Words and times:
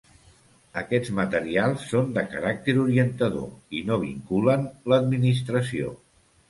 Aquests 0.81 1.11
materials 1.19 1.85
són 1.91 2.09
de 2.17 2.25
caràcter 2.33 2.77
orientador 2.87 3.79
i 3.81 3.87
no 3.93 4.01
vinculen 4.09 4.69
l'Administració. 4.93 5.97